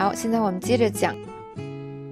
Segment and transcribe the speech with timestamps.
[0.00, 1.16] 好，现在我们接着讲。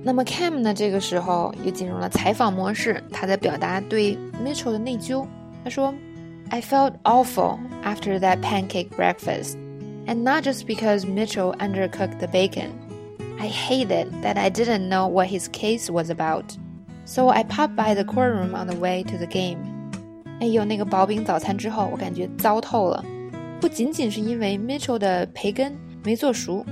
[0.03, 0.75] 那么 Cam 呢？
[0.75, 5.27] 这个时候又进入了采访模式，他在表达对 Mitchell 的内疚。
[5.65, 5.95] 他说：“
[6.51, 9.57] I felt awful after that pancake breakfast,
[10.07, 12.69] and not just because Mitchell undercooked the bacon.
[13.39, 16.45] I hated that I didn't know what his case was about,
[17.07, 19.59] so I popped by the courtroom on the way to the game.”
[20.41, 23.03] 哎呦，那个薄饼早餐之后，我感觉糟透了。
[23.59, 26.63] 不仅仅是因为 Mitchell 的培根没做熟。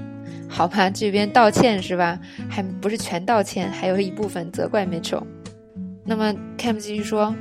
[0.49, 2.19] 好吧，这边道歉是吧？
[2.49, 5.23] 还不是全道歉，还有一部分责怪 Mitchell。
[6.03, 7.35] 那么 Cam 继续说，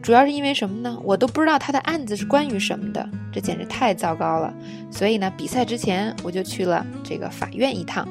[0.00, 0.98] 主要是因为什么呢？
[1.02, 4.54] 我都不知道他的案子是关于什么的，这简直太糟糕了。
[4.90, 8.06] 所以呢，比赛之前我就去了这个法院一趟。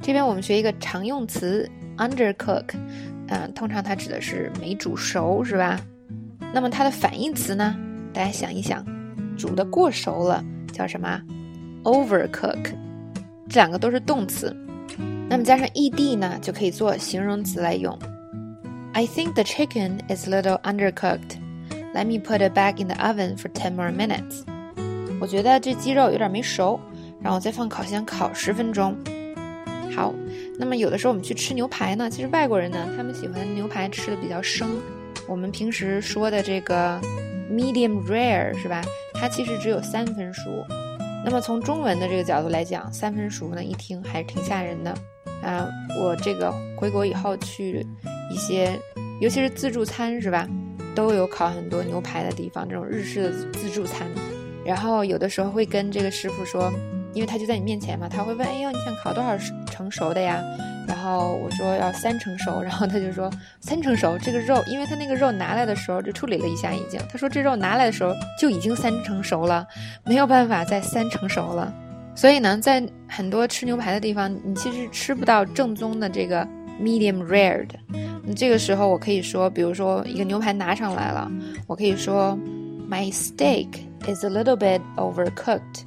[0.00, 2.74] 这边我们学一个常用词 undercook，
[3.28, 5.80] 嗯，通常它指的是没煮熟，是吧？
[6.54, 7.76] 那么它的反义词呢？
[8.12, 8.86] 大家想一想，
[9.36, 11.20] 煮的过熟了叫什么
[11.82, 12.85] ？overcook。
[13.48, 14.54] 这两个都是动词，
[15.28, 17.96] 那么加上 ed 呢，就可以做形容词来用。
[18.92, 21.38] I think the chicken is a little undercooked.
[21.94, 24.42] Let me put it back in the oven for ten more minutes.
[25.20, 26.80] 我觉得这鸡肉有点没熟，
[27.22, 28.96] 让我再放烤箱烤十分钟。
[29.94, 30.12] 好，
[30.58, 34.68] 那么有的时候我们去吃牛排呢，其实外国人呢，他们喜欢牛排吃的比较生。
[35.26, 37.00] 我们平时说的这个
[37.50, 38.82] medium rare 是吧？
[39.14, 40.66] 它其实只有三分熟。
[41.24, 44.90] 那么从中文的这个角度来讲，三分熟呢，一听还是挺吓人的
[45.42, 45.68] 啊！
[46.00, 47.86] 我这个回国以后去
[48.30, 48.78] 一些，
[49.20, 50.48] 尤其是自助餐是吧，
[50.94, 54.06] 都有烤很多牛排的地方，这种日式的自助餐，
[54.64, 56.72] 然后有的时候会跟这个师傅说。
[57.16, 59.34] 因为他就在你面前嘛，他会问：“哎呦，你想烤多少
[59.70, 60.42] 成熟的呀？”
[60.86, 64.18] 然后我说要三成熟，然后他就说三成熟。
[64.18, 67.00] 这个肉，因为他那个肉拿来的时候就处理了一下，已经。
[67.10, 69.66] 他说这肉拿来的时候就已经三成熟了，
[70.04, 71.72] 没有办法再三成熟了。
[72.14, 76.46] 所以呢，在很多吃牛排的地方，你其实吃不到正宗的这个
[76.78, 77.78] medium rare 的。
[78.36, 81.30] 这个时候我可以说，比如说一个牛排拿上来了，
[81.66, 82.38] 我可以说
[82.90, 83.68] My steak
[84.06, 85.86] is a little bit overcooked。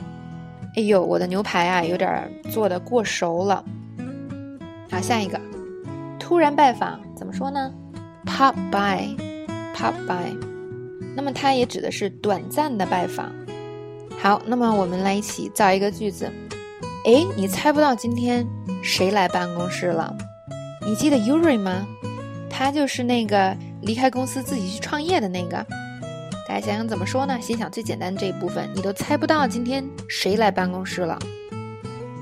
[0.80, 3.62] 哎呦，我的牛排啊，有点做的过熟了。
[4.90, 5.38] 好，下一个，
[6.18, 7.74] 突然拜访怎么说呢
[8.26, 10.34] ？Pop by，pop by。
[11.18, 13.30] 那么它也指的是短暂的拜访。
[14.18, 16.32] 好，那么我们来一起造一个句子。
[17.06, 18.48] 哎，你猜不到今天
[18.82, 20.16] 谁来办公室了？
[20.88, 21.86] 你记得 Yuri 吗？
[22.50, 25.58] 他就是那个离开公司自己去创业的那个。
[26.50, 27.38] 大家想想怎么说呢？
[27.40, 31.20] 先想最简单的这一部分，你都猜不到今天谁来办公室了。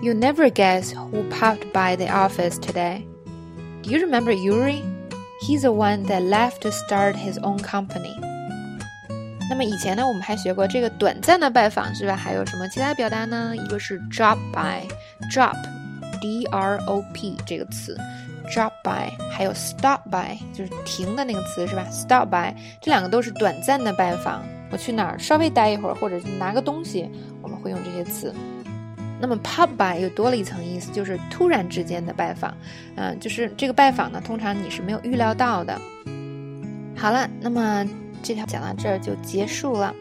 [0.02, 3.04] You never guess who popped by the office today.
[3.84, 4.82] Do you remember Yuri?
[5.48, 8.20] He's the one that left to start his own company.
[9.50, 12.14] 那么以前呢，我们还学过这个短暂的拜访，是吧？
[12.14, 13.56] 还有什么其他表达呢？
[13.56, 17.98] 一个是 drop by，drop，D-R-O-P 这个词。
[18.50, 24.41] Drop by，还有 stop by，就是停的那个词是吧？Stop by，这两个都是短暂的拜访。
[24.72, 27.09] 我去哪儿稍微待一会儿，或者是拿个东西，
[27.41, 28.34] 我们会用这些词。
[29.19, 32.56] 那么 pop by 又多了一层意思，就是突然之间的拜访。
[32.96, 35.80] 嗯，就是这个拜访呢，通常你是没有预料到的。
[36.96, 37.86] 好了，那么
[38.24, 39.94] 这条讲到这儿就结束了。